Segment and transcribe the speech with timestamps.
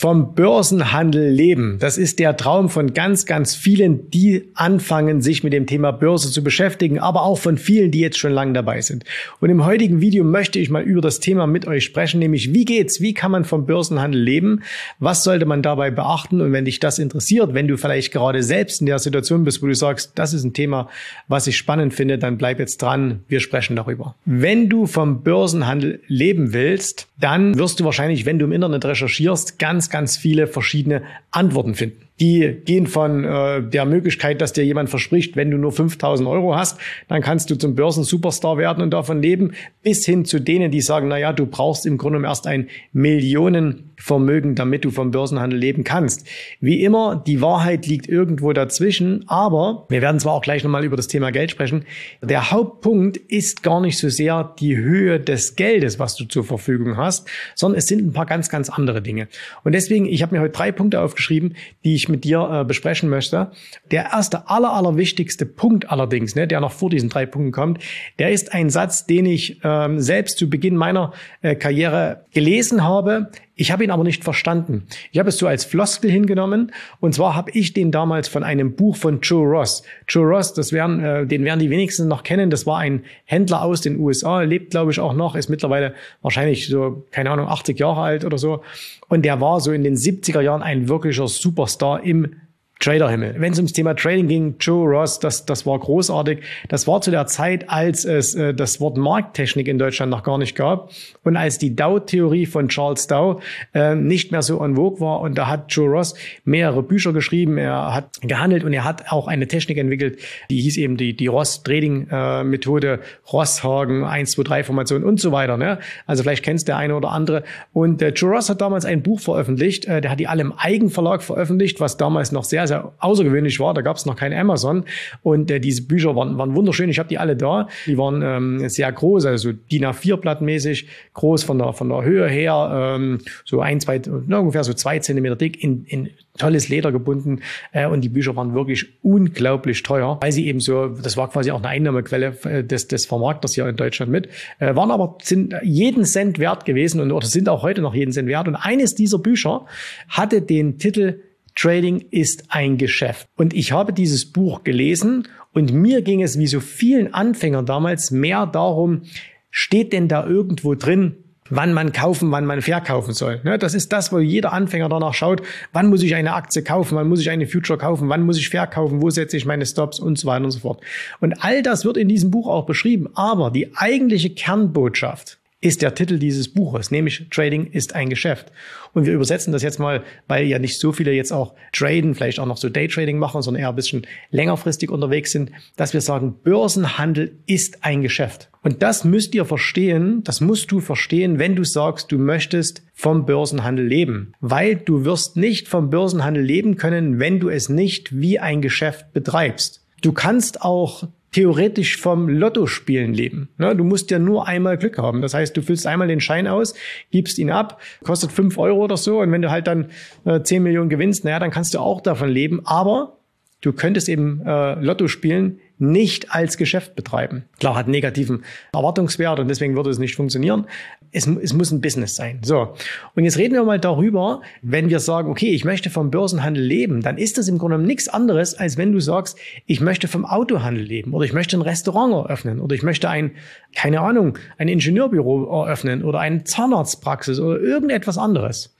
[0.00, 1.76] Vom Börsenhandel leben.
[1.78, 6.30] Das ist der Traum von ganz, ganz vielen, die anfangen, sich mit dem Thema Börse
[6.30, 9.04] zu beschäftigen, aber auch von vielen, die jetzt schon lange dabei sind.
[9.40, 12.64] Und im heutigen Video möchte ich mal über das Thema mit euch sprechen, nämlich wie
[12.64, 13.02] geht's?
[13.02, 14.62] Wie kann man vom Börsenhandel leben?
[15.00, 16.40] Was sollte man dabei beachten?
[16.40, 19.66] Und wenn dich das interessiert, wenn du vielleicht gerade selbst in der Situation bist, wo
[19.66, 20.88] du sagst, das ist ein Thema,
[21.28, 23.20] was ich spannend finde, dann bleib jetzt dran.
[23.28, 24.14] Wir sprechen darüber.
[24.24, 29.58] Wenn du vom Börsenhandel leben willst, dann wirst du wahrscheinlich, wenn du im Internet recherchierst,
[29.58, 32.08] ganz ganz, viele verschiedene Antworten finden.
[32.20, 36.54] Die gehen von äh, der Möglichkeit, dass dir jemand verspricht, wenn du nur 5000 Euro
[36.54, 40.82] hast, dann kannst du zum Börsensuperstar werden und davon leben, bis hin zu denen, die
[40.82, 45.82] sagen, na ja, du brauchst im Grunde erst ein Millionenvermögen, damit du vom Börsenhandel leben
[45.82, 46.26] kannst.
[46.60, 50.96] Wie immer, die Wahrheit liegt irgendwo dazwischen, aber wir werden zwar auch gleich nochmal über
[50.96, 51.86] das Thema Geld sprechen.
[52.20, 56.98] Der Hauptpunkt ist gar nicht so sehr die Höhe des Geldes, was du zur Verfügung
[56.98, 59.28] hast, sondern es sind ein paar ganz, ganz andere Dinge.
[59.64, 63.08] Und deswegen, ich habe mir heute drei Punkte aufgeschrieben, die ich mit dir äh, besprechen
[63.08, 63.50] möchte.
[63.90, 67.78] Der erste, aller, aller wichtigste Punkt allerdings, ne, der noch vor diesen drei Punkten kommt,
[68.18, 71.12] der ist ein Satz, den ich ähm, selbst zu Beginn meiner
[71.42, 73.30] äh, Karriere gelesen habe.
[73.60, 74.86] Ich habe ihn aber nicht verstanden.
[75.12, 76.72] Ich habe es so als Floskel hingenommen.
[76.98, 79.82] Und zwar habe ich den damals von einem Buch von Joe Ross.
[80.08, 82.48] Joe Ross, das werden, äh, den werden die wenigsten noch kennen.
[82.48, 86.68] Das war ein Händler aus den USA, lebt glaube ich auch noch, ist mittlerweile wahrscheinlich
[86.68, 88.62] so, keine Ahnung, 80 Jahre alt oder so.
[89.08, 92.36] Und der war so in den 70er Jahren ein wirklicher Superstar im
[92.80, 93.34] Traderhimmel.
[93.38, 96.40] Wenn es ums Thema Trading ging, Joe Ross, das, das war großartig.
[96.68, 100.38] Das war zu der Zeit, als es äh, das Wort Markttechnik in Deutschland noch gar
[100.38, 100.90] nicht gab
[101.22, 103.40] und als die Dow-Theorie von Charles Dow
[103.74, 105.20] äh, nicht mehr so en vogue war.
[105.20, 106.14] Und da hat Joe Ross
[106.44, 110.18] mehrere Bücher geschrieben, er hat gehandelt und er hat auch eine Technik entwickelt,
[110.48, 115.58] die hieß eben die, die Ross-Trading-Methode, äh, Rosshagen, 1, 2, 3 Formation und so weiter.
[115.58, 115.80] Ne?
[116.06, 117.42] Also vielleicht kennst der eine oder andere.
[117.74, 120.54] Und äh, Joe Ross hat damals ein Buch veröffentlicht, äh, der hat die alle im
[120.56, 123.74] Eigenverlag veröffentlicht, was damals noch sehr, sehr außergewöhnlich war.
[123.74, 124.84] Da gab es noch kein Amazon
[125.22, 126.88] und äh, diese Bücher waren, waren wunderschön.
[126.88, 127.68] Ich habe die alle da.
[127.86, 132.28] Die waren ähm, sehr groß, also DIN A4 mäßig groß von der von der Höhe
[132.28, 137.40] her, ähm, so ein, zwei, ungefähr so zwei Zentimeter dick in, in tolles Leder gebunden
[137.72, 141.50] äh, und die Bücher waren wirklich unglaublich teuer, weil sie eben so, das war quasi
[141.50, 144.28] auch eine Einnahmequelle äh, des, des Vermarkters hier in Deutschland mit,
[144.58, 148.12] äh, waren aber sind jeden Cent wert gewesen und oder sind auch heute noch jeden
[148.12, 149.66] Cent wert und eines dieser Bücher
[150.08, 151.20] hatte den Titel
[151.60, 153.28] Trading ist ein Geschäft.
[153.36, 158.10] Und ich habe dieses Buch gelesen und mir ging es wie so vielen Anfängern damals
[158.10, 159.02] mehr darum,
[159.50, 161.16] steht denn da irgendwo drin,
[161.50, 163.42] wann man kaufen, wann man verkaufen soll.
[163.44, 165.42] Ne, das ist das, wo jeder Anfänger danach schaut,
[165.74, 168.48] wann muss ich eine Aktie kaufen, wann muss ich eine Future kaufen, wann muss ich
[168.48, 170.80] verkaufen, wo setze ich meine Stops und so weiter und so fort.
[171.20, 173.10] Und all das wird in diesem Buch auch beschrieben.
[173.14, 178.50] Aber die eigentliche Kernbotschaft, ist der Titel dieses Buches, nämlich Trading ist ein Geschäft.
[178.94, 182.40] Und wir übersetzen das jetzt mal, weil ja nicht so viele jetzt auch traden, vielleicht
[182.40, 186.36] auch noch so Daytrading machen, sondern eher ein bisschen längerfristig unterwegs sind, dass wir sagen,
[186.42, 188.50] Börsenhandel ist ein Geschäft.
[188.62, 193.26] Und das müsst ihr verstehen, das musst du verstehen, wenn du sagst, du möchtest vom
[193.26, 194.32] Börsenhandel leben.
[194.40, 199.12] Weil du wirst nicht vom Börsenhandel leben können, wenn du es nicht wie ein Geschäft
[199.12, 199.84] betreibst.
[200.00, 203.48] Du kannst auch theoretisch vom Lottospielen leben.
[203.56, 203.74] Ne?
[203.76, 205.22] Du musst ja nur einmal Glück haben.
[205.22, 206.74] Das heißt, du füllst einmal den Schein aus,
[207.10, 209.20] gibst ihn ab, kostet fünf Euro oder so.
[209.20, 209.90] Und wenn du halt dann
[210.24, 212.62] äh, 10 Millionen gewinnst, naja, dann kannst du auch davon leben.
[212.64, 213.18] Aber
[213.60, 217.44] du könntest eben äh, Lotto spielen nicht als Geschäft betreiben.
[217.58, 220.66] Klar, hat negativen Erwartungswert und deswegen würde es nicht funktionieren.
[221.12, 222.40] Es, es, muss ein Business sein.
[222.42, 222.74] So.
[223.16, 227.00] Und jetzt reden wir mal darüber, wenn wir sagen, okay, ich möchte vom Börsenhandel leben,
[227.00, 230.84] dann ist das im Grunde nichts anderes, als wenn du sagst, ich möchte vom Autohandel
[230.84, 233.32] leben oder ich möchte ein Restaurant eröffnen oder ich möchte ein,
[233.74, 238.76] keine Ahnung, ein Ingenieurbüro eröffnen oder eine Zahnarztpraxis oder irgendetwas anderes.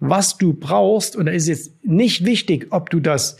[0.00, 3.38] Was du brauchst, und da ist jetzt nicht wichtig, ob du das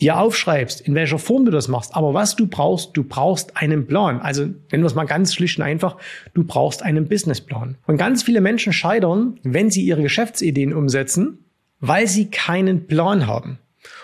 [0.00, 1.94] dir aufschreibst, in welcher Form du das machst.
[1.94, 4.20] Aber was du brauchst, du brauchst einen Plan.
[4.20, 5.96] Also nennen wir es mal ganz schlicht und einfach,
[6.34, 7.76] du brauchst einen Businessplan.
[7.86, 11.38] Und ganz viele Menschen scheitern, wenn sie ihre Geschäftsideen umsetzen,
[11.80, 13.58] weil sie keinen Plan haben.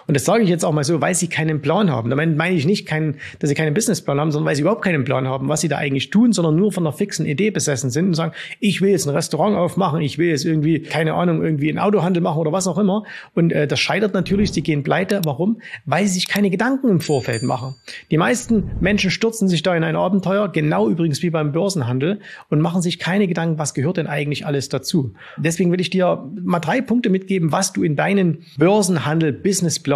[0.06, 2.10] Und das sage ich jetzt auch mal so, weil sie keinen Plan haben.
[2.10, 5.04] Damit meine ich nicht, keinen, dass sie keinen Businessplan haben, sondern weil sie überhaupt keinen
[5.04, 8.06] Plan haben, was sie da eigentlich tun, sondern nur von einer fixen Idee besessen sind
[8.06, 11.68] und sagen, ich will jetzt ein Restaurant aufmachen, ich will jetzt irgendwie, keine Ahnung, irgendwie
[11.68, 13.04] einen Autohandel machen oder was auch immer.
[13.34, 15.20] Und äh, das scheitert natürlich, sie gehen pleite.
[15.24, 15.60] Warum?
[15.86, 17.74] Weil sie sich keine Gedanken im Vorfeld machen.
[18.10, 22.60] Die meisten Menschen stürzen sich da in ein Abenteuer, genau übrigens wie beim Börsenhandel, und
[22.60, 25.14] machen sich keine Gedanken, was gehört denn eigentlich alles dazu.
[25.36, 29.32] Deswegen will ich dir mal drei Punkte mitgeben, was du in deinen Börsenhandel,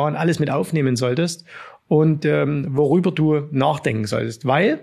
[0.06, 1.44] Plan alles mit aufnehmen solltest
[1.88, 4.46] und ähm, worüber du nachdenken solltest.
[4.46, 4.80] Weil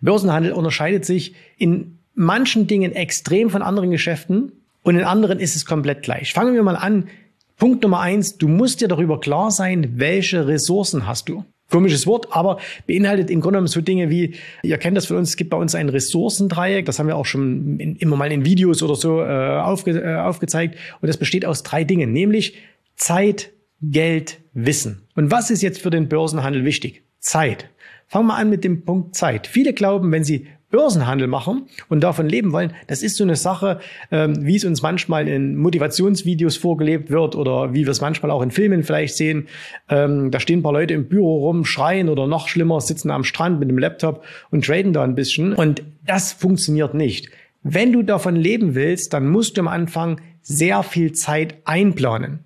[0.00, 4.52] Börsenhandel unterscheidet sich in manchen Dingen extrem von anderen Geschäften
[4.82, 6.32] und in anderen ist es komplett gleich.
[6.32, 7.08] Fangen wir mal an.
[7.56, 11.44] Punkt Nummer eins, du musst dir darüber klar sein, welche Ressourcen hast du.
[11.70, 12.58] Komisches Wort, aber
[12.88, 14.34] beinhaltet im Grunde genommen so Dinge wie,
[14.64, 17.26] ihr kennt das von uns, es gibt bei uns ein Ressourcendreieck, das haben wir auch
[17.26, 20.76] schon in, immer mal in Videos oder so äh, aufge, äh, aufgezeigt.
[21.00, 22.56] Und das besteht aus drei Dingen, nämlich
[22.96, 23.52] Zeit,
[23.82, 25.06] Geld, Wissen.
[25.14, 27.02] Und was ist jetzt für den Börsenhandel wichtig?
[27.18, 27.68] Zeit.
[28.06, 29.46] Fangen wir an mit dem Punkt Zeit.
[29.46, 33.80] Viele glauben, wenn sie Börsenhandel machen und davon leben wollen, das ist so eine Sache,
[34.10, 38.42] ähm, wie es uns manchmal in Motivationsvideos vorgelebt wird oder wie wir es manchmal auch
[38.42, 39.48] in Filmen vielleicht sehen.
[39.88, 43.24] Ähm, da stehen ein paar Leute im Büro rum, schreien oder noch schlimmer, sitzen am
[43.24, 45.54] Strand mit dem Laptop und traden da ein bisschen.
[45.54, 47.30] Und das funktioniert nicht.
[47.62, 52.40] Wenn du davon leben willst, dann musst du am Anfang sehr viel Zeit einplanen.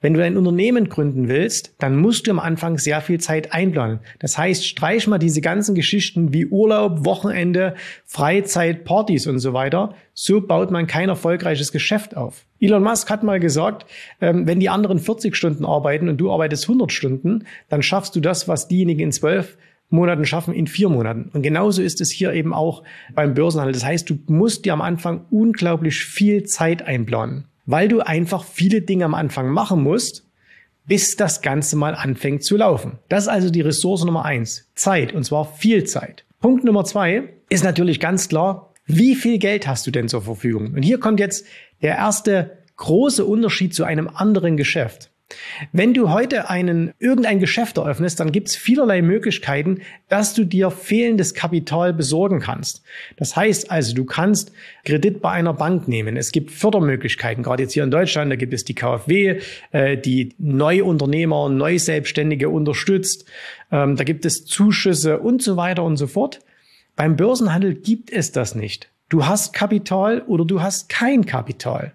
[0.00, 4.00] Wenn du ein Unternehmen gründen willst, dann musst du am Anfang sehr viel Zeit einplanen.
[4.18, 7.74] Das heißt, streich mal diese ganzen Geschichten wie Urlaub, Wochenende,
[8.04, 9.94] Freizeit, Partys und so weiter.
[10.12, 12.44] So baut man kein erfolgreiches Geschäft auf.
[12.60, 13.86] Elon Musk hat mal gesagt,
[14.20, 18.20] ähm, wenn die anderen 40 Stunden arbeiten und du arbeitest 100 Stunden, dann schaffst du
[18.20, 19.56] das, was diejenigen in zwölf
[19.94, 21.30] Monaten schaffen in vier Monaten.
[21.32, 22.82] Und genauso ist es hier eben auch
[23.14, 23.72] beim Börsenhandel.
[23.72, 28.82] Das heißt, du musst dir am Anfang unglaublich viel Zeit einplanen weil du einfach viele
[28.82, 30.26] Dinge am Anfang machen musst,
[30.86, 32.98] bis das Ganze mal anfängt zu laufen.
[33.08, 34.70] Das ist also die Ressource Nummer eins.
[34.74, 35.14] Zeit.
[35.14, 36.24] Und zwar viel Zeit.
[36.40, 40.74] Punkt Nummer zwei ist natürlich ganz klar, wie viel Geld hast du denn zur Verfügung?
[40.74, 41.46] Und hier kommt jetzt
[41.80, 45.10] der erste große Unterschied zu einem anderen Geschäft.
[45.72, 50.70] Wenn du heute einen, irgendein Geschäft eröffnest, dann gibt es vielerlei Möglichkeiten, dass du dir
[50.70, 52.82] fehlendes Kapital besorgen kannst.
[53.16, 54.52] Das heißt also, du kannst
[54.84, 56.16] Kredit bei einer Bank nehmen.
[56.16, 59.40] Es gibt Fördermöglichkeiten, gerade jetzt hier in Deutschland, da gibt es die KfW,
[59.72, 63.24] äh, die Neuunternehmer, Neuselbstständige unterstützt.
[63.70, 66.40] Ähm, da gibt es Zuschüsse und so weiter und so fort.
[66.96, 68.88] Beim Börsenhandel gibt es das nicht.
[69.08, 71.92] Du hast Kapital oder du hast kein Kapital.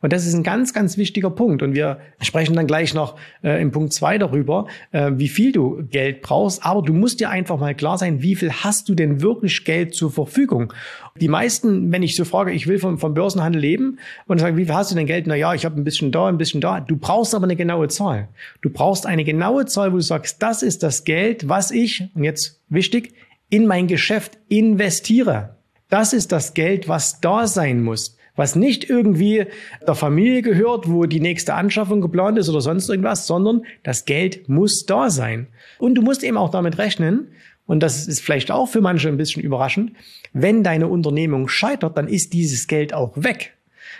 [0.00, 1.62] Und das ist ein ganz, ganz wichtiger Punkt.
[1.62, 5.84] Und wir sprechen dann gleich noch äh, im Punkt zwei darüber, äh, wie viel du
[5.90, 6.64] Geld brauchst.
[6.64, 9.94] Aber du musst dir einfach mal klar sein, wie viel hast du denn wirklich Geld
[9.94, 10.72] zur Verfügung?
[11.20, 14.64] Die meisten, wenn ich so frage, ich will vom, vom Börsenhandel leben und sage, wie
[14.64, 15.26] viel hast du denn Geld?
[15.26, 16.80] Na ja, ich habe ein bisschen da, ein bisschen da.
[16.80, 18.28] Du brauchst aber eine genaue Zahl.
[18.62, 22.24] Du brauchst eine genaue Zahl, wo du sagst, das ist das Geld, was ich, und
[22.24, 23.12] jetzt wichtig,
[23.50, 25.56] in mein Geschäft investiere.
[25.90, 29.46] Das ist das Geld, was da sein muss was nicht irgendwie
[29.86, 34.48] der Familie gehört, wo die nächste Anschaffung geplant ist oder sonst irgendwas, sondern das Geld
[34.48, 35.48] muss da sein.
[35.78, 37.28] Und du musst eben auch damit rechnen,
[37.66, 39.92] und das ist vielleicht auch für manche ein bisschen überraschend,
[40.32, 43.54] wenn deine Unternehmung scheitert, dann ist dieses Geld auch weg.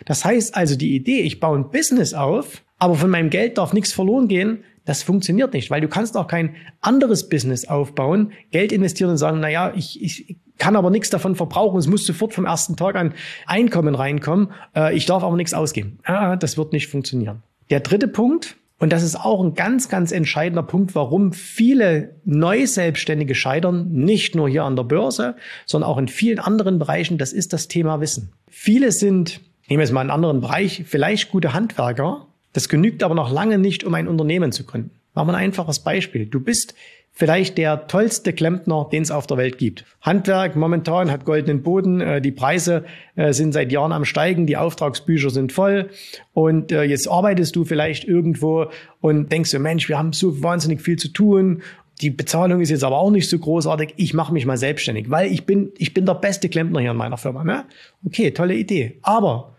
[0.07, 3.73] Das heißt also, die Idee, ich baue ein Business auf, aber von meinem Geld darf
[3.73, 8.73] nichts verloren gehen, das funktioniert nicht, weil du kannst auch kein anderes Business aufbauen, Geld
[8.73, 11.79] investieren und sagen, na ja, ich, ich kann aber nichts davon verbrauchen.
[11.79, 13.15] Es muss sofort vom ersten Tag an
[13.47, 14.49] Einkommen reinkommen.
[14.75, 16.01] Äh, ich darf aber nichts ausgeben.
[16.03, 17.45] Ah, das wird nicht funktionieren.
[17.71, 23.37] Der dritte Punkt, und das ist auch ein ganz, ganz entscheidender Punkt, warum viele Neuselbstständige
[23.37, 27.53] scheitern, nicht nur hier an der Börse, sondern auch in vielen anderen Bereichen, das ist
[27.53, 28.33] das Thema Wissen.
[28.49, 32.27] Viele sind, nehmen wir es mal einen anderen Bereich, vielleicht gute Handwerker.
[32.53, 34.91] Das genügt aber noch lange nicht, um ein Unternehmen zu gründen.
[35.15, 36.27] Machen wir ein einfaches Beispiel.
[36.27, 36.75] Du bist
[37.13, 39.85] vielleicht der tollste Klempner, den es auf der Welt gibt.
[40.01, 42.85] Handwerk momentan hat goldenen Boden, äh, die Preise
[43.17, 45.91] äh, sind seit Jahren am steigen, die Auftragsbücher sind voll
[46.33, 50.81] und äh, jetzt arbeitest du vielleicht irgendwo und denkst du, Mensch, wir haben so wahnsinnig
[50.81, 51.63] viel zu tun
[52.01, 55.31] die Bezahlung ist jetzt aber auch nicht so großartig, ich mache mich mal selbstständig, weil
[55.31, 57.45] ich bin, ich bin der beste Klempner hier in meiner Firma.
[57.45, 57.65] Ne?
[58.07, 58.99] Okay, tolle Idee.
[59.03, 59.57] Aber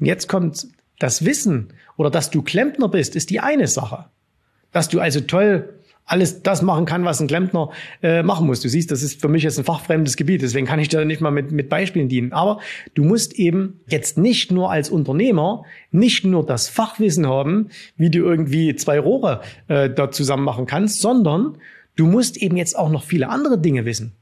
[0.00, 0.66] jetzt kommt
[0.98, 4.06] das Wissen oder dass du Klempner bist, ist die eine Sache.
[4.72, 5.74] Dass du also toll
[6.06, 7.70] alles das machen kann, was ein Klempner
[8.02, 8.60] äh, machen muss.
[8.60, 11.20] Du siehst, das ist für mich jetzt ein fachfremdes Gebiet, deswegen kann ich da nicht
[11.20, 12.32] mal mit, mit Beispielen dienen.
[12.32, 12.60] Aber
[12.94, 18.18] du musst eben jetzt nicht nur als Unternehmer nicht nur das Fachwissen haben, wie du
[18.18, 21.56] irgendwie zwei Rohre äh, da zusammen machen kannst, sondern
[21.96, 24.12] du musst eben jetzt auch noch viele andere Dinge wissen.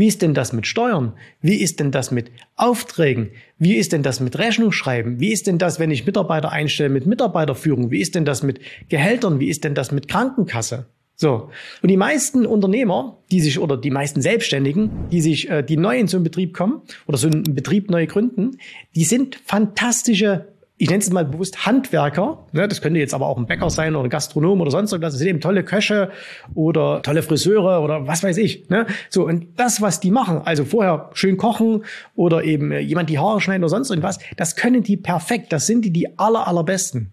[0.00, 1.12] Wie ist denn das mit Steuern?
[1.42, 3.32] Wie ist denn das mit Aufträgen?
[3.58, 5.20] Wie ist denn das mit Rechnungsschreiben?
[5.20, 7.90] Wie ist denn das, wenn ich Mitarbeiter einstelle mit Mitarbeiterführung?
[7.90, 9.40] Wie ist denn das mit Gehältern?
[9.40, 10.86] Wie ist denn das mit Krankenkasse?
[11.16, 11.50] So.
[11.82, 15.98] Und die meisten Unternehmer, die sich, oder die meisten Selbstständigen, die sich, äh, die neu
[15.98, 18.56] in so einen Betrieb kommen, oder so einen Betrieb neu gründen,
[18.96, 20.48] die sind fantastische
[20.80, 22.46] ich nenne es mal bewusst Handwerker.
[22.52, 25.12] Ne, das könnte jetzt aber auch ein Bäcker sein oder ein Gastronom oder sonst irgendwas.
[25.12, 26.10] Das sind eben tolle Köche
[26.54, 28.70] oder tolle Friseure oder was weiß ich.
[28.70, 28.86] Ne?
[29.10, 31.84] So, und das, was die machen, also vorher schön kochen
[32.16, 35.52] oder eben äh, jemand die Haare schneiden oder sonst irgendwas, das können die perfekt.
[35.52, 37.12] Das sind die die aller, allerbesten.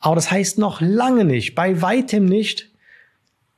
[0.00, 2.72] Aber das heißt noch lange nicht, bei weitem nicht,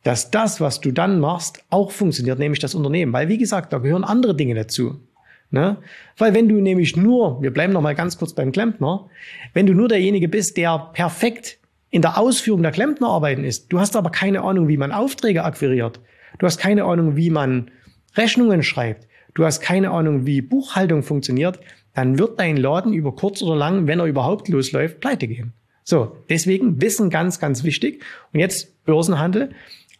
[0.02, 3.14] dass das, was du dann machst, auch funktioniert, nämlich das Unternehmen.
[3.14, 5.00] Weil, wie gesagt, da gehören andere Dinge dazu.
[5.50, 5.78] Ne?
[6.18, 9.08] Weil wenn du nämlich nur, wir bleiben noch mal ganz kurz beim Klempner,
[9.54, 11.58] wenn du nur derjenige bist, der perfekt
[11.90, 16.00] in der Ausführung der Klempnerarbeiten ist, du hast aber keine Ahnung, wie man Aufträge akquiriert,
[16.38, 17.70] du hast keine Ahnung, wie man
[18.16, 21.60] Rechnungen schreibt, du hast keine Ahnung, wie Buchhaltung funktioniert,
[21.94, 25.52] dann wird dein Laden über kurz oder lang, wenn er überhaupt losläuft, pleite gehen.
[25.82, 28.02] So, deswegen Wissen ganz, ganz wichtig.
[28.32, 29.50] Und jetzt Börsenhandel.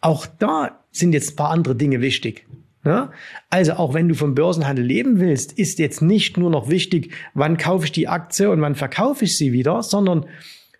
[0.01, 2.45] Auch da sind jetzt ein paar andere Dinge wichtig.
[2.87, 3.11] Ja?
[3.49, 7.57] Also auch wenn du vom Börsenhandel leben willst, ist jetzt nicht nur noch wichtig, wann
[7.57, 10.25] kaufe ich die Aktie und wann verkaufe ich sie wieder, sondern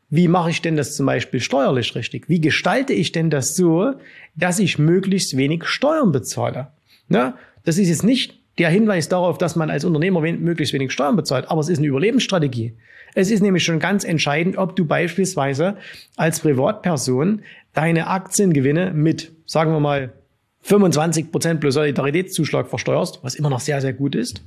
[0.09, 2.29] wie mache ich denn das zum Beispiel steuerlich richtig?
[2.29, 3.91] Wie gestalte ich denn das so,
[4.35, 6.69] dass ich möglichst wenig Steuern bezahle?
[7.09, 7.35] Ja?
[7.65, 11.51] Das ist jetzt nicht der Hinweis darauf, dass man als Unternehmer möglichst wenig Steuern bezahlt,
[11.51, 12.73] aber es ist eine Überlebensstrategie.
[13.15, 15.75] Es ist nämlich schon ganz entscheidend, ob du beispielsweise
[16.15, 17.41] als Privatperson
[17.73, 20.13] deine Aktiengewinne mit, sagen wir mal,
[20.61, 24.43] 25 Prozent plus Solidaritätszuschlag versteuerst, was immer noch sehr, sehr gut ist.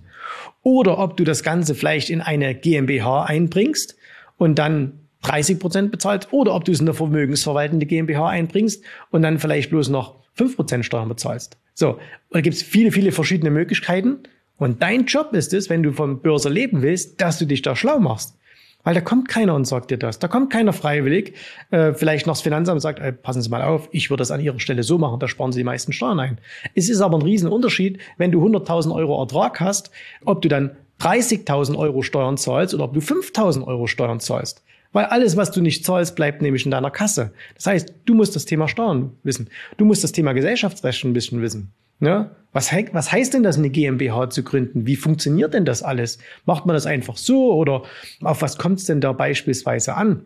[0.63, 3.97] Oder ob du das Ganze vielleicht in eine GmbH einbringst
[4.37, 9.23] und dann 30 Prozent bezahlt oder ob du es in eine vermögensverwaltende GmbH einbringst und
[9.23, 11.59] dann vielleicht bloß noch 5 Prozent Steuern bezahlst.
[11.75, 11.99] So,
[12.31, 14.21] da gibt es viele, viele verschiedene Möglichkeiten.
[14.57, 17.75] Und dein Job ist es, wenn du vom Börse leben willst, dass du dich da
[17.75, 18.37] schlau machst.
[18.83, 20.19] Weil da kommt keiner und sagt dir das.
[20.19, 21.35] Da kommt keiner freiwillig.
[21.71, 24.31] Äh, vielleicht noch das Finanzamt und sagt, ey, passen Sie mal auf, ich würde das
[24.31, 26.39] an Ihrer Stelle so machen, da sparen Sie die meisten Steuern ein.
[26.75, 29.91] Es ist aber ein Riesenunterschied, wenn du 100.000 Euro Ertrag hast,
[30.25, 34.63] ob du dann 30.000 Euro Steuern zahlst oder ob du 5.000 Euro Steuern zahlst.
[34.93, 37.33] Weil alles, was du nicht zahlst, bleibt nämlich in deiner Kasse.
[37.55, 39.49] Das heißt, du musst das Thema Steuern wissen.
[39.77, 41.73] Du musst das Thema Gesellschaftsrecht ein bisschen wissen.
[42.01, 42.31] Ne?
[42.53, 44.87] Was, was heißt denn das, eine GmbH zu gründen?
[44.87, 46.19] Wie funktioniert denn das alles?
[46.47, 47.85] Macht man das einfach so oder
[48.23, 50.25] auf was kommt es denn da beispielsweise an?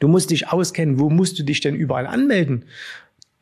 [0.00, 2.64] Du musst dich auskennen, wo musst du dich denn überall anmelden?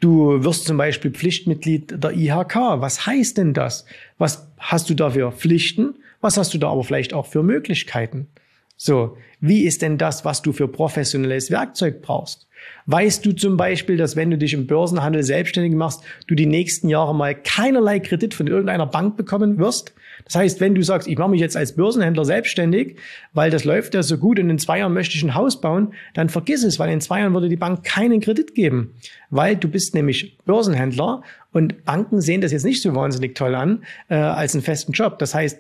[0.00, 2.56] Du wirst zum Beispiel Pflichtmitglied der IHK.
[2.56, 3.86] Was heißt denn das?
[4.18, 5.94] Was hast du da für Pflichten?
[6.20, 8.28] Was hast du da aber vielleicht auch für Möglichkeiten?
[8.76, 12.48] So, wie ist denn das, was du für professionelles Werkzeug brauchst?
[12.86, 16.88] Weißt du zum Beispiel, dass wenn du dich im Börsenhandel selbstständig machst, du die nächsten
[16.88, 19.94] Jahre mal keinerlei Kredit von irgendeiner Bank bekommen wirst?
[20.24, 22.96] Das heißt, wenn du sagst, ich mache mich jetzt als Börsenhändler selbstständig,
[23.32, 25.92] weil das läuft ja so gut und in zwei Jahren möchte ich ein Haus bauen,
[26.14, 28.94] dann vergiss es, weil in zwei Jahren würde die Bank keinen Kredit geben.
[29.30, 31.22] Weil du bist nämlich Börsenhändler
[31.52, 35.18] und Banken sehen das jetzt nicht so wahnsinnig toll an äh, als einen festen Job.
[35.18, 35.58] Das heißt,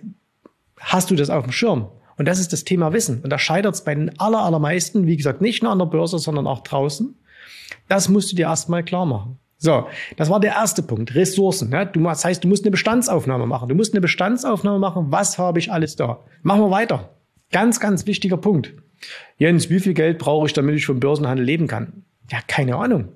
[0.78, 1.88] hast du das auf dem Schirm?
[2.16, 3.20] Und das ist das Thema Wissen.
[3.22, 6.18] Und da scheitert es bei den aller, allermeisten, wie gesagt, nicht nur an der Börse,
[6.18, 7.14] sondern auch draußen.
[7.88, 9.38] Das musst du dir erstmal klar machen.
[9.58, 11.14] So, das war der erste Punkt.
[11.14, 11.72] Ressourcen.
[11.72, 13.68] Ja, du, das heißt, du musst eine Bestandsaufnahme machen.
[13.68, 15.06] Du musst eine Bestandsaufnahme machen.
[15.08, 16.20] Was habe ich alles da?
[16.42, 17.14] Machen wir weiter.
[17.50, 18.74] Ganz, ganz wichtiger Punkt.
[19.38, 22.04] Jens, wie viel Geld brauche ich, damit ich vom Börsenhandel leben kann?
[22.30, 23.08] Ja, keine Ahnung.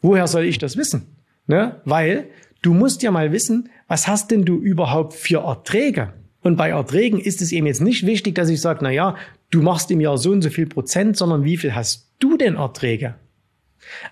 [0.00, 1.16] Woher soll ich das wissen?
[1.46, 1.80] Ne?
[1.84, 2.28] Weil
[2.62, 6.12] du musst ja mal wissen, was hast denn du überhaupt für Erträge?
[6.44, 9.16] Und bei Erträgen ist es eben jetzt nicht wichtig, dass ich sage, na ja,
[9.50, 12.56] du machst im Jahr so und so viel Prozent, sondern wie viel hast du denn
[12.56, 13.14] Erträge?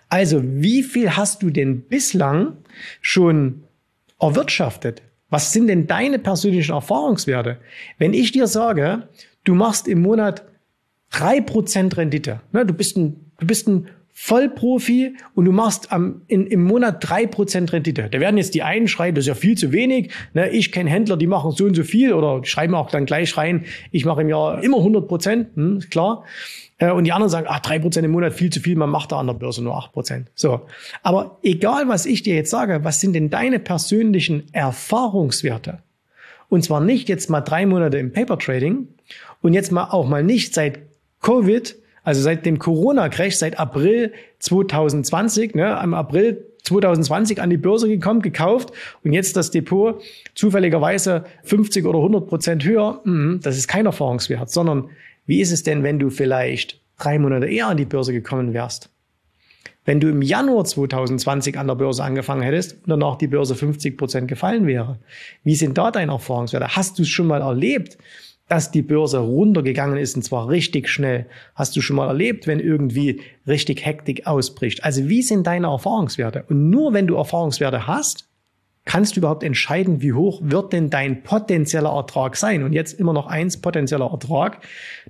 [0.09, 2.57] Also wie viel hast du denn bislang
[3.03, 3.65] schon
[4.19, 5.03] erwirtschaftet?
[5.29, 7.59] Was sind denn deine persönlichen Erfahrungswerte?
[7.99, 9.09] Wenn ich dir sage,
[9.45, 10.43] du machst im Monat
[11.11, 16.23] drei Prozent Rendite, ne, du bist ein, du bist ein Vollprofi und du machst am,
[16.29, 18.09] in, im Monat drei Prozent Rendite.
[18.11, 20.11] Da werden jetzt die einen schreien, das ist ja viel zu wenig.
[20.35, 23.37] Ne, ich kenne Händler, die machen so und so viel oder schreiben auch dann gleich
[23.37, 26.25] rein, ich mache im Jahr immer 100 Prozent, hm, klar.
[26.79, 29.13] Äh, und die anderen sagen, ach, drei Prozent im Monat viel zu viel, man macht
[29.13, 30.29] da an der Börse nur acht Prozent.
[30.35, 30.61] So.
[31.03, 35.79] Aber egal, was ich dir jetzt sage, was sind denn deine persönlichen Erfahrungswerte?
[36.49, 38.89] Und zwar nicht jetzt mal drei Monate im Paper Trading
[39.41, 40.81] und jetzt mal auch mal nicht seit
[41.23, 47.89] Covid, also seit dem Corona-Crash, seit April 2020, ne, am April 2020 an die Börse
[47.89, 50.01] gekommen, gekauft und jetzt das Depot
[50.35, 53.01] zufälligerweise 50 oder 100 Prozent höher.
[53.05, 54.91] Mhm, das ist kein Erfahrungswert, sondern
[55.27, 58.91] wie ist es denn, wenn du vielleicht drei Monate eher an die Börse gekommen wärst?
[59.85, 63.99] Wenn du im Januar 2020 an der Börse angefangen hättest und danach die Börse 50
[63.99, 64.99] Prozent gefallen wäre,
[65.43, 66.77] wie sind da deine Erfahrungswerte?
[66.77, 67.99] Hast du es schon mal erlebt,
[68.53, 71.25] dass die Börse runtergegangen ist und zwar richtig schnell.
[71.55, 74.85] Hast du schon mal erlebt, wenn irgendwie richtig Hektik ausbricht?
[74.85, 76.45] Also wie sind deine Erfahrungswerte?
[76.51, 78.29] Und nur wenn du Erfahrungswerte hast,
[78.85, 82.63] kannst du überhaupt entscheiden, wie hoch wird denn dein potenzieller Ertrag sein?
[82.63, 84.59] Und jetzt immer noch eins, potenzieller Ertrag,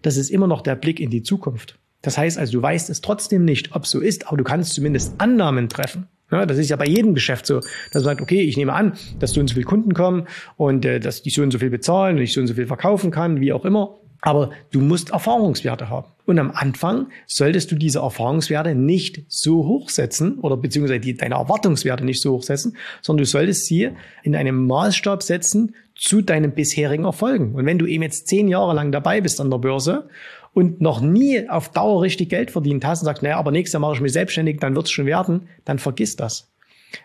[0.03, 1.81] das ist immer noch der Blick in die Zukunft.
[2.01, 4.73] Das heißt also, du weißt es trotzdem nicht, ob es so ist, aber du kannst
[4.73, 6.07] zumindest Annahmen treffen.
[6.33, 8.95] Ja, das ist ja bei jedem Geschäft so, dass man sagt, okay, ich nehme an,
[9.19, 11.71] dass so und so viele Kunden kommen und äh, dass die so und so viel
[11.71, 13.99] bezahlen und ich so und so viel verkaufen kann, wie auch immer.
[14.25, 16.07] Aber du musst Erfahrungswerte haben.
[16.27, 22.05] Und am Anfang solltest du diese Erfahrungswerte nicht so hochsetzen oder beziehungsweise die, deine Erwartungswerte
[22.05, 23.91] nicht so hochsetzen, sondern du solltest sie
[24.23, 27.57] in einem Maßstab setzen zu deinen bisherigen Erfolgen.
[27.57, 30.09] Und wenn du eben jetzt zehn Jahre lang dabei bist an der Börse
[30.55, 33.81] und noch nie auf Dauer richtig Geld verdient hast und sagst, naja, aber nächstes Jahr
[33.81, 36.53] mache ich mich selbstständig, dann wird es schon werden, dann vergiss das.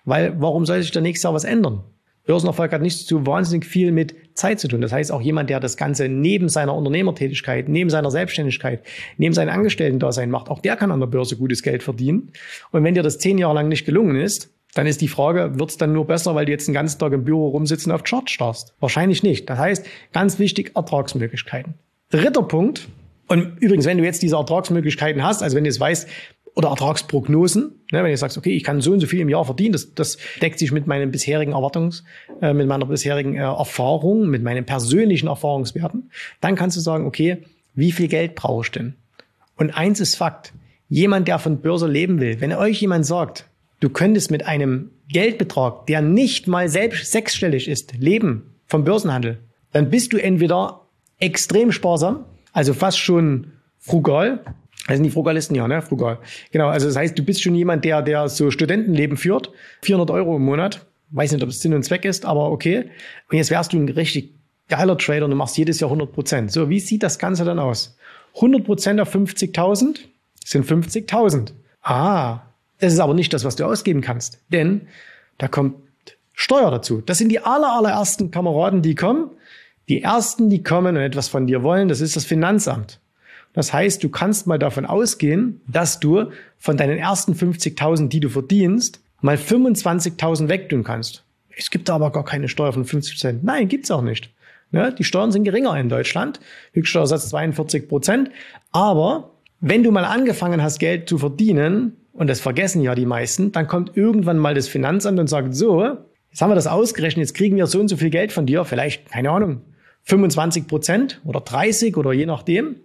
[0.06, 1.84] Weil warum soll sich da nächstes Jahr was ändern?
[2.26, 4.82] Börsenerfolg hat nicht so wahnsinnig viel mit Zeit zu tun.
[4.82, 8.84] Das heißt, auch jemand, der das Ganze neben seiner Unternehmertätigkeit, neben seiner Selbstständigkeit,
[9.18, 12.34] neben seinem Angestellten-Dasein macht, auch der kann an der Börse gutes Geld verdienen.
[12.72, 15.72] Und wenn dir das zehn Jahre lang nicht gelungen ist, dann ist die Frage, wird
[15.72, 18.30] es dann nur besser, weil du jetzt den ganzen Tag im Büro rumsitzen auf Chart
[18.30, 18.76] starrst?
[18.82, 19.50] Wahrscheinlich nicht.
[19.50, 21.76] Das heißt, ganz wichtig, Ertragsmöglichkeiten.
[22.10, 22.90] Dritter Punkt,
[23.28, 26.08] und übrigens, wenn du jetzt diese Ertragsmöglichkeiten hast, also wenn du jetzt weißt,
[26.58, 29.46] oder Ertragsprognosen, ne, wenn du sagst, okay, ich kann so und so viel im Jahr
[29.46, 32.04] verdienen, das, das deckt sich mit meinen bisherigen Erwartungs,
[32.42, 36.10] äh, mit meiner bisherigen äh, Erfahrung, mit meinen persönlichen Erfahrungswerten,
[36.42, 37.44] dann kannst du sagen, okay,
[37.76, 38.96] wie viel Geld brauche ich denn?
[39.56, 40.52] Und eins ist Fakt,
[40.90, 43.46] jemand, der von Börse leben will, wenn euch jemand sagt,
[43.80, 49.38] du könntest mit einem Geldbetrag, der nicht mal selbst sechsstellig ist, leben vom Börsenhandel,
[49.74, 50.82] dann bist du entweder
[51.20, 52.26] extrem sparsam,
[52.58, 54.40] also fast schon frugal.
[54.88, 55.84] Also die Frugalisten, ja, ne?
[55.84, 56.18] Frugal.
[56.52, 59.52] Genau, also das heißt, du bist schon jemand, der, der so Studentenleben führt.
[59.84, 60.84] 400 Euro im Monat.
[61.12, 62.90] Weiß nicht, ob es Sinn und Zweck ist, aber okay.
[63.30, 64.34] Und jetzt wärst du ein richtig
[64.70, 66.52] geiler Trader und du machst jedes Jahr 100 Prozent.
[66.52, 67.96] So, wie sieht das Ganze dann aus?
[68.38, 70.00] 100 Prozent auf 50.000
[70.44, 71.52] sind 50.000.
[71.84, 72.40] Ah,
[72.80, 74.40] das ist aber nicht das, was du ausgeben kannst.
[74.52, 74.88] Denn
[75.38, 75.76] da kommt
[76.34, 77.02] Steuer dazu.
[77.06, 79.30] Das sind die aller, allerersten Kameraden, die kommen.
[79.90, 83.00] Die ersten, die kommen und etwas von dir wollen, das ist das Finanzamt.
[83.54, 88.30] Das heißt, du kannst mal davon ausgehen, dass du von deinen ersten 50.000, die du
[88.30, 91.24] verdienst, mal 25.000 wegtun kannst.
[91.56, 93.44] Es gibt aber gar keine Steuer von 50 Prozent.
[93.44, 94.30] Nein, gibt's auch nicht.
[94.72, 96.40] Ja, die Steuern sind geringer in Deutschland.
[96.74, 98.30] Höchststeuersatz 42 Prozent.
[98.72, 103.52] Aber wenn du mal angefangen hast, Geld zu verdienen, und das vergessen ja die meisten,
[103.52, 105.98] dann kommt irgendwann mal das Finanzamt und sagt, so,
[106.32, 108.66] jetzt haben wir das ausgerechnet, jetzt kriegen wir so und so viel Geld von dir,
[108.66, 109.62] vielleicht, keine Ahnung,
[110.08, 112.78] 25 Prozent oder 30 oder je nachdem.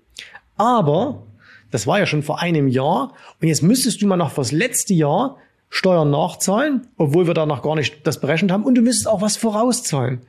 [0.57, 1.27] Aber
[1.71, 4.95] das war ja schon vor einem Jahr und jetzt müsstest du mal noch fürs letzte
[4.95, 5.39] Jahr
[5.71, 9.23] Steuern nachzahlen, obwohl wir da noch gar nicht das berechnet haben und du müsstest auch
[9.23, 10.21] was vorauszahlen.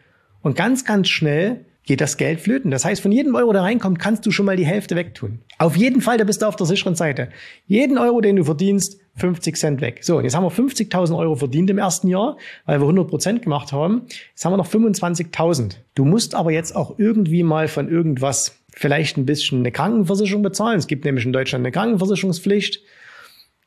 [0.41, 2.71] Und ganz, ganz schnell geht das Geld flöten.
[2.71, 5.39] Das heißt, von jedem Euro, der reinkommt, kannst du schon mal die Hälfte wegtun.
[5.57, 7.29] Auf jeden Fall, da bist du auf der sicheren Seite.
[7.67, 9.99] Jeden Euro, den du verdienst, 50 Cent weg.
[10.01, 13.71] So, jetzt haben wir 50.000 Euro verdient im ersten Jahr, weil wir 100 Prozent gemacht
[13.71, 14.03] haben.
[14.31, 15.75] Jetzt haben wir noch 25.000.
[15.93, 20.79] Du musst aber jetzt auch irgendwie mal von irgendwas vielleicht ein bisschen eine Krankenversicherung bezahlen.
[20.79, 22.81] Es gibt nämlich in Deutschland eine Krankenversicherungspflicht.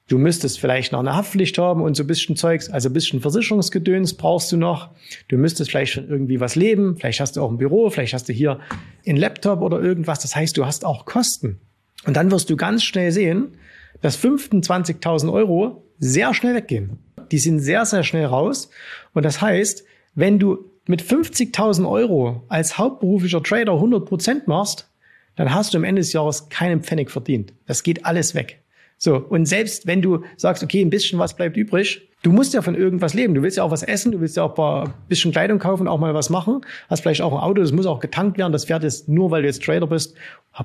[0.08, 3.20] Du müsstest vielleicht noch eine Haftpflicht haben und so ein bisschen Zeugs, also ein bisschen
[3.20, 4.90] Versicherungsgedöns brauchst du noch.
[5.26, 6.96] Du müsstest vielleicht schon irgendwie was leben.
[6.96, 8.60] Vielleicht hast du auch ein Büro, vielleicht hast du hier
[9.04, 10.20] einen Laptop oder irgendwas.
[10.20, 11.58] Das heißt, du hast auch Kosten.
[12.06, 13.56] Und dann wirst du ganz schnell sehen,
[14.00, 16.98] dass 25.000 Euro sehr schnell weggehen.
[17.32, 18.70] Die sind sehr, sehr schnell raus.
[19.12, 24.88] Und das heißt, wenn du mit 50.000 Euro als hauptberuflicher Trader 100 Prozent machst,
[25.34, 27.52] dann hast du am Ende des Jahres keinen Pfennig verdient.
[27.66, 28.62] Das geht alles weg.
[28.98, 32.62] So, und selbst wenn du sagst, okay, ein bisschen was bleibt übrig, du musst ja
[32.62, 33.34] von irgendwas leben.
[33.34, 35.98] Du willst ja auch was essen, du willst ja auch ein bisschen Kleidung kaufen, auch
[35.98, 36.62] mal was machen.
[36.88, 38.52] Hast vielleicht auch ein Auto, das muss auch getankt werden.
[38.52, 40.16] Das fährt jetzt nur, weil du jetzt Trader bist,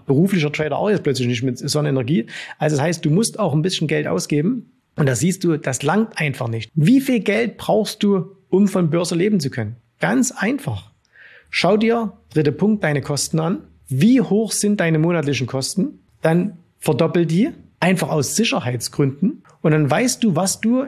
[0.06, 2.26] beruflicher Trader auch jetzt plötzlich nicht mit Sonnenenergie.
[2.58, 4.72] Also das heißt, du musst auch ein bisschen Geld ausgeben.
[4.96, 6.72] Und da siehst du, das langt einfach nicht.
[6.76, 9.78] Wie viel Geld brauchst du, um von Börse leben zu können?
[10.00, 10.92] Ganz einfach.
[11.50, 13.60] Schau dir, dritter Punkt, deine Kosten an.
[13.88, 16.00] Wie hoch sind deine monatlichen Kosten?
[16.22, 20.86] Dann verdoppel die einfach aus Sicherheitsgründen und dann weißt du, was du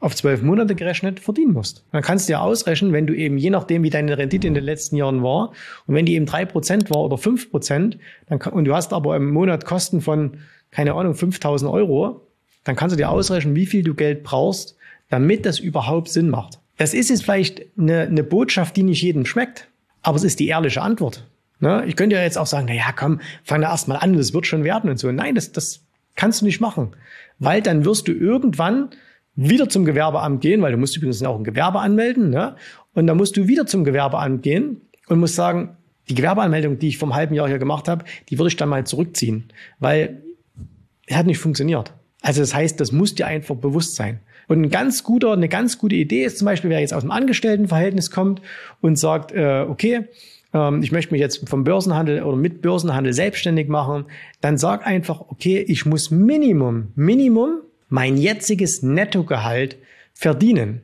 [0.00, 1.84] auf zwölf Monate gerechnet verdienen musst.
[1.90, 4.64] Dann kannst du ja ausrechnen, wenn du eben, je nachdem, wie deine Rendite in den
[4.64, 5.52] letzten Jahren war,
[5.86, 7.98] und wenn die eben drei Prozent war oder fünf Prozent,
[8.28, 10.38] und du hast aber im Monat Kosten von,
[10.70, 12.20] keine Ahnung, 5000 Euro,
[12.62, 14.76] dann kannst du dir ausrechnen, wie viel du Geld brauchst,
[15.10, 16.60] damit das überhaupt Sinn macht.
[16.76, 19.68] Das ist jetzt vielleicht eine, eine Botschaft, die nicht jedem schmeckt,
[20.02, 21.26] aber es ist die ehrliche Antwort.
[21.58, 21.84] Ne?
[21.86, 24.32] Ich könnte ja jetzt auch sagen, na ja, komm, fang da erst mal an, das
[24.32, 25.10] wird schon werden und so.
[25.10, 25.80] Nein, das, das
[26.18, 26.96] kannst du nicht machen,
[27.38, 28.90] weil dann wirst du irgendwann
[29.36, 32.56] wieder zum Gewerbeamt gehen, weil du musst übrigens auch ein Gewerbe anmelden, ne?
[32.92, 35.76] Und dann musst du wieder zum Gewerbeamt gehen und musst sagen,
[36.08, 38.84] die Gewerbeanmeldung, die ich vom halben Jahr hier gemacht habe, die würde ich dann mal
[38.84, 40.22] zurückziehen, weil
[41.06, 41.92] es hat nicht funktioniert.
[42.20, 44.18] Also das heißt, das muss dir einfach bewusst sein.
[44.48, 47.12] Und ein ganz guter, eine ganz gute Idee ist zum Beispiel, wer jetzt aus dem
[47.12, 48.42] Angestelltenverhältnis kommt
[48.80, 50.08] und sagt, äh, okay,
[50.54, 54.06] ähm, ich möchte mich jetzt vom Börsenhandel oder mit Börsenhandel selbstständig machen,
[54.40, 59.76] dann sag einfach, okay, ich muss Minimum, Minimum mein jetziges Nettogehalt
[60.12, 60.82] verdienen.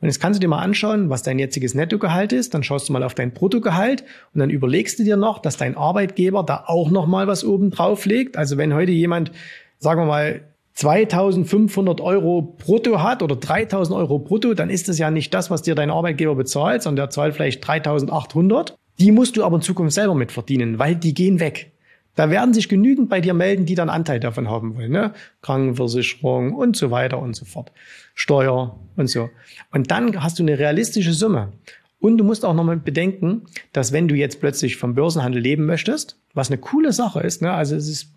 [0.00, 2.52] Und jetzt kannst du dir mal anschauen, was dein jetziges Nettogehalt ist.
[2.52, 5.76] Dann schaust du mal auf dein Bruttogehalt und dann überlegst du dir noch, dass dein
[5.76, 8.36] Arbeitgeber da auch noch mal was oben drauf legt.
[8.36, 9.32] Also wenn heute jemand,
[9.78, 10.42] sagen wir mal,
[10.74, 15.62] 2500 Euro brutto hat oder 3000 Euro brutto, dann ist das ja nicht das, was
[15.62, 18.76] dir dein Arbeitgeber bezahlt, sondern der zahlt vielleicht 3800.
[18.98, 21.72] Die musst du aber in Zukunft selber mitverdienen, weil die gehen weg.
[22.14, 24.90] Da werden sich genügend bei dir melden, die dann Anteil davon haben wollen.
[24.90, 25.12] Ne?
[25.42, 27.72] Krankenversicherung und so weiter und so fort.
[28.14, 29.28] Steuer und so.
[29.70, 31.52] Und dann hast du eine realistische Summe.
[32.00, 36.16] Und du musst auch nochmal bedenken, dass wenn du jetzt plötzlich vom Börsenhandel leben möchtest,
[36.32, 37.52] was eine coole Sache ist, ne?
[37.52, 38.08] also es ist,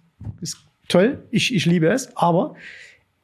[0.41, 2.55] ist toll, ich, ich liebe es, aber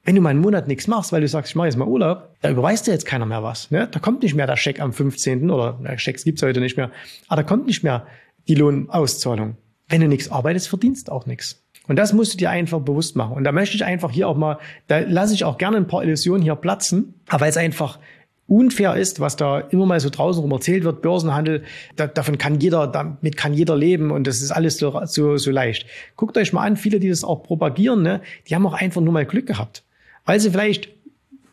[0.06, 2.30] wenn du mal einen Monat nichts machst, weil du sagst, ich mache jetzt mal Urlaub,
[2.42, 3.72] da überweist dir jetzt keiner mehr was.
[3.72, 3.88] Ne?
[3.92, 5.50] Da kommt nicht mehr der Scheck am 15.
[5.50, 6.92] oder na, Schecks gibt's heute nicht mehr,
[7.28, 8.06] aber da kommt nicht mehr
[8.48, 9.58] die Lohnauszahlung.
[9.90, 11.64] Wenn du nichts arbeitest, verdienst auch nichts.
[11.88, 13.36] Und das musst du dir einfach bewusst machen.
[13.36, 16.04] Und da möchte ich einfach hier auch mal, da lasse ich auch gerne ein paar
[16.04, 18.00] Illusionen hier platzen, aber weil es einfach
[18.48, 21.64] unfair ist, was da immer mal so draußen rum erzählt wird, Börsenhandel,
[21.96, 25.50] da, davon kann jeder, damit kann jeder leben und das ist alles so, so, so
[25.50, 25.88] leicht.
[26.16, 29.14] Guckt euch mal an, viele, die das auch propagieren, ne, die haben auch einfach nur
[29.14, 29.84] mal Glück gehabt
[30.26, 30.90] weil sie vielleicht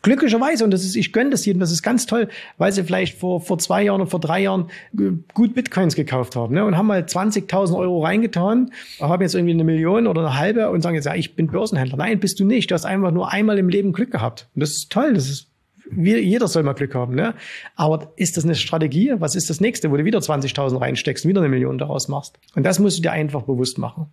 [0.03, 3.17] glücklicherweise, und das ist, ich gönne das jedem, das ist ganz toll, weil sie vielleicht
[3.17, 4.69] vor, vor zwei Jahren oder vor drei Jahren
[5.33, 9.63] gut Bitcoins gekauft haben ne, und haben mal 20.000 Euro reingetan, haben jetzt irgendwie eine
[9.63, 11.97] Million oder eine halbe und sagen jetzt, ja, ich bin Börsenhändler.
[11.97, 12.69] Nein, bist du nicht.
[12.69, 14.49] Du hast einfach nur einmal im Leben Glück gehabt.
[14.53, 15.47] Und das ist toll, das ist
[15.97, 17.35] jeder soll mal Glück haben, ne?
[17.75, 19.13] Aber ist das eine Strategie?
[19.17, 22.39] Was ist das nächste, wo du wieder 20.000 reinsteckst und wieder eine Million daraus machst?
[22.55, 24.07] Und das musst du dir einfach bewusst machen.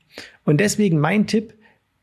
[0.44, 1.55] Und deswegen mein Tipp,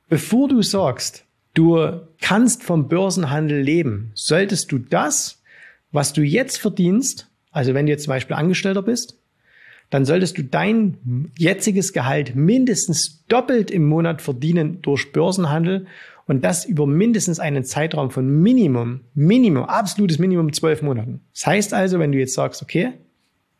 [0.08, 1.26] bevor du sagst,
[1.58, 4.12] Du kannst vom Börsenhandel leben.
[4.13, 5.41] Solltest du das,
[5.91, 9.17] was du jetzt verdienst, also wenn du jetzt zum Beispiel Angestellter bist,
[9.89, 15.88] dann solltest du dein jetziges Gehalt mindestens doppelt im Monat verdienen durch Börsenhandel
[16.28, 21.22] und das über mindestens einen Zeitraum von Minimum, Minimum, absolutes Minimum zwölf Monaten.
[21.34, 22.93] Das heißt also, wenn du jetzt sagst, okay,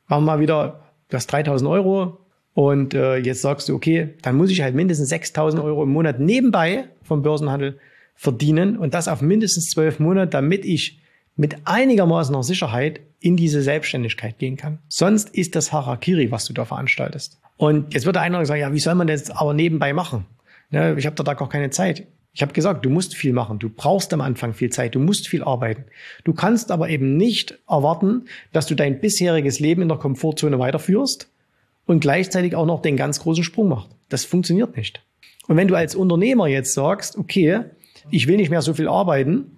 [0.06, 2.20] machen wir mal wieder, du hast 3000 Euro
[2.54, 6.20] und äh, jetzt sagst du, okay, dann muss ich halt mindestens 6000 Euro im Monat
[6.20, 7.80] nebenbei vom Börsenhandel
[8.18, 11.00] verdienen und das auf mindestens zwölf Monate, damit ich
[11.38, 14.80] mit einigermaßen noch Sicherheit in diese Selbstständigkeit gehen kann.
[14.90, 17.40] Sonst ist das Harakiri, was du da veranstaltest.
[17.58, 20.26] Und jetzt wird der eine sagen, ja, wie soll man das aber nebenbei machen?
[20.72, 22.08] Ne, ich habe da gar keine Zeit.
[22.34, 23.58] Ich habe gesagt, du musst viel machen.
[23.58, 24.94] Du brauchst am Anfang viel Zeit.
[24.94, 25.86] Du musst viel arbeiten.
[26.24, 31.32] Du kannst aber eben nicht erwarten, dass du dein bisheriges Leben in der Komfortzone weiterführst
[31.86, 33.90] und gleichzeitig auch noch den ganz großen Sprung machst.
[34.10, 35.04] Das funktioniert nicht.
[35.48, 37.64] Und wenn du als Unternehmer jetzt sagst, okay,
[38.12, 39.58] ich will nicht mehr so viel arbeiten,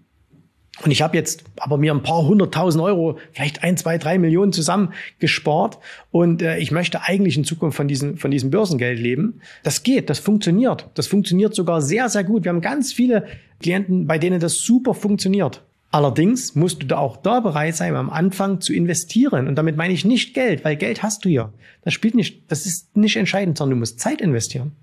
[0.84, 4.54] und ich habe jetzt aber mir ein paar hunderttausend Euro, vielleicht ein, zwei, drei Millionen
[4.54, 5.78] zusammen gespart
[6.12, 9.42] und äh, ich möchte eigentlich in Zukunft von diesem, von diesem Börsengeld leben.
[9.64, 10.88] Das geht, das funktioniert.
[10.94, 12.46] Das funktioniert sogar sehr, sehr gut.
[12.46, 13.26] Wir haben ganz viele
[13.60, 15.64] Klienten, bei denen das super funktioniert.
[15.92, 19.48] Allerdings musst du da auch da bereit sein, am Anfang zu investieren.
[19.48, 21.52] Und damit meine ich nicht Geld, weil Geld hast du ja.
[21.82, 24.74] Das spielt nicht, das ist nicht entscheidend, sondern du musst Zeit investieren.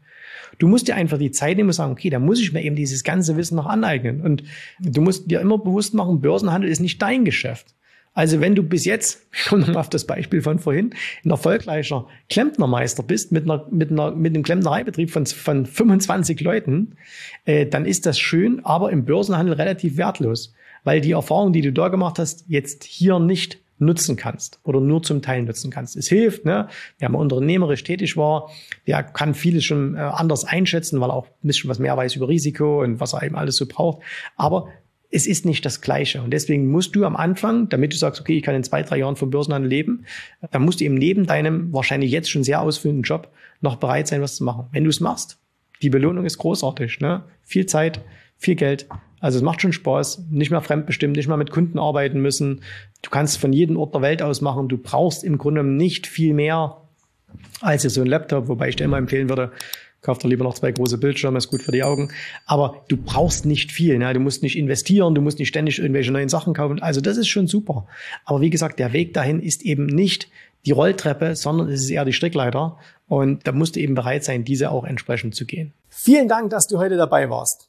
[0.59, 2.77] Du musst dir einfach die Zeit nehmen und sagen, okay, da muss ich mir eben
[2.77, 4.21] dieses ganze Wissen noch aneignen.
[4.21, 4.42] Und
[4.81, 7.75] du musst dir immer bewusst machen, Börsenhandel ist nicht dein Geschäft.
[8.16, 12.07] Also wenn du bis jetzt, ich komme nochmal auf das Beispiel von vorhin, ein erfolgreicher
[12.31, 16.97] Klempnermeister bist mit, einer, mit, einer, mit einem Klempnereibetrieb von, von 25 Leuten,
[17.45, 21.75] äh, dann ist das schön, aber im Börsenhandel relativ wertlos, weil die Erfahrung, die du
[21.75, 25.96] da gemacht hast, jetzt hier nicht nutzen kannst oder nur zum Teil nutzen kannst.
[25.96, 26.68] Es hilft, ne?
[26.98, 28.50] Wer mal unternehmerisch tätig war,
[28.86, 32.16] der kann vieles schon äh, anders einschätzen, weil er auch ein bisschen was mehr weiß
[32.16, 34.02] über Risiko und was er eben alles so braucht.
[34.36, 34.68] Aber
[35.10, 36.22] es ist nicht das Gleiche.
[36.22, 38.98] Und deswegen musst du am Anfang, damit du sagst, okay, ich kann in zwei, drei
[38.98, 40.04] Jahren vom Börsenhandel leben,
[40.50, 44.20] dann musst du eben neben deinem wahrscheinlich jetzt schon sehr ausfüllenden Job noch bereit sein,
[44.20, 44.66] was zu machen.
[44.72, 45.38] Wenn du es machst,
[45.82, 47.00] die Belohnung ist großartig.
[47.00, 47.24] Ne?
[47.42, 48.00] Viel Zeit,
[48.36, 48.86] viel Geld.
[49.20, 52.62] Also es macht schon Spaß, nicht mehr fremdbestimmt, nicht mehr mit Kunden arbeiten müssen.
[53.02, 54.68] Du kannst von jedem Ort der Welt aus machen.
[54.68, 56.76] Du brauchst im Grunde nicht viel mehr
[57.61, 59.52] als so ein Laptop, wobei ich dir immer empfehlen würde,
[60.02, 62.12] kauf dir lieber noch zwei große Bildschirme, ist gut für die Augen.
[62.46, 63.98] Aber du brauchst nicht viel.
[63.98, 64.12] Ne?
[64.12, 66.81] Du musst nicht investieren, du musst nicht ständig irgendwelche neuen Sachen kaufen.
[66.81, 67.87] Also das ist schon super.
[68.24, 70.29] Aber wie gesagt, der Weg dahin ist eben nicht
[70.64, 72.79] die Rolltreppe, sondern es ist eher die Strickleiter.
[73.09, 75.72] Und da musst du eben bereit sein, diese auch entsprechend zu gehen.
[75.88, 77.68] Vielen Dank, dass du heute dabei warst.